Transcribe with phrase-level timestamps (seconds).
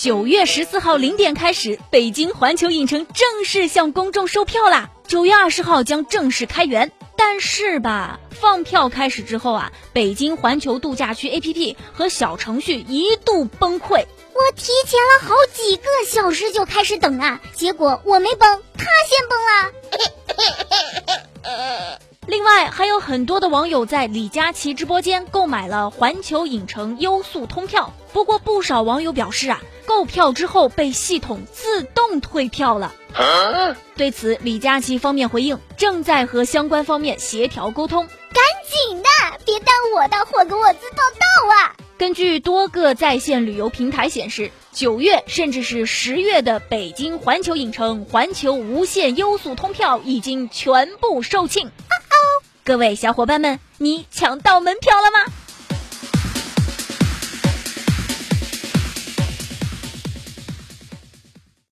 [0.00, 4.90] 九月十四号零点开始，北京环球影城正式向公众售票啦！
[5.08, 6.92] 九月二十号将正式开园。
[7.16, 13.96] 但是吧，放票开始之后啊，北京环球度假区 APP 和小程序一度崩溃。
[13.96, 19.36] 我提前了好几个小时就开始等啊，结果我没崩，他先崩
[21.50, 21.98] 了。
[22.28, 27.92] 另外，还有很多的网友在李佳琦直播间购买了环球影城优速通票。
[28.12, 29.60] 不过，不少网友表示啊，
[29.98, 32.94] 购票之后被系统自动退票了。
[33.96, 39.08] 对此，李佳琦方面回应，正在和相关方面协调沟通，赶紧的，
[39.44, 41.74] 别耽误我的霍格沃兹报道啊！
[41.98, 51.72] 根据多个在线旅游平台显示，九月甚至是十月的北京环球影城环球无限优速通票已经全部售罄。
[52.62, 55.32] 各位小伙伴们，你抢到门票了吗？